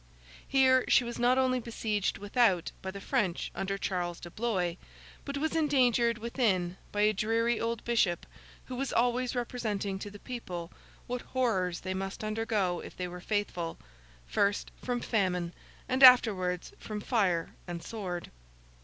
[0.47, 4.73] Here she was not only besieged without by the French under Charles de Blois,
[5.25, 8.25] but was endangered within by a dreary old bishop,
[8.65, 10.71] who was always representing to the people
[11.05, 15.53] what horrors they must undergo if they were faithful—first from famine,
[15.87, 18.31] and afterwards from fire and sword.